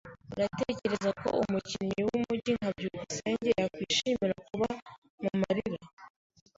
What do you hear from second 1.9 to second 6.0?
wumujyi nka byukusenge yakwishimira kuba mumurima?